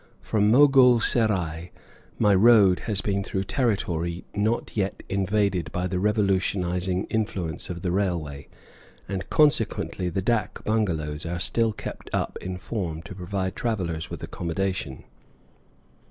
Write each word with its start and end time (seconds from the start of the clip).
From 0.23 0.49
Mogul 0.49 0.99
Serai 0.99 1.69
my 2.17 2.33
road 2.33 2.79
has 2.89 3.01
been 3.01 3.23
through 3.23 3.43
territory 3.43 4.25
not 4.33 4.75
yet 4.75 5.03
invaded 5.09 5.71
by 5.71 5.85
the 5.85 5.99
revolutionizing 5.99 7.03
influence 7.03 7.69
of 7.69 7.83
the 7.83 7.91
railway, 7.91 8.47
and 9.07 9.29
consequently 9.29 10.09
the 10.09 10.23
dak 10.23 10.63
bungalows 10.63 11.23
are 11.23 11.37
still 11.37 11.71
kept 11.71 12.09
up 12.13 12.35
in 12.41 12.57
form 12.57 13.03
to 13.03 13.13
provide 13.13 13.55
travellers 13.55 14.09
with 14.09 14.23
accommodation. 14.23 15.03